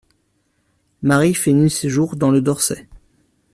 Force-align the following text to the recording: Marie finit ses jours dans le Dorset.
Marie 1.03 1.35
finit 1.35 1.69
ses 1.69 1.87
jours 1.87 2.15
dans 2.15 2.31
le 2.31 2.41
Dorset. 2.41 2.87